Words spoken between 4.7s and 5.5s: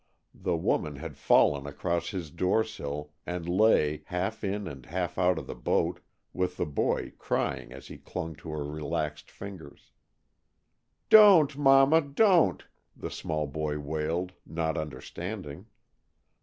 half out of